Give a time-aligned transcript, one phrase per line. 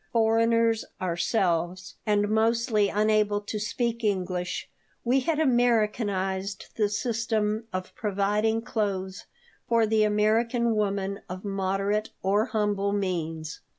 [0.11, 4.67] Foreigners ourselves, and mostly unable to speak English,
[5.03, 9.25] we had Americanized the system of providing clothes
[9.69, 13.59] for the American woman of moderate or humble means.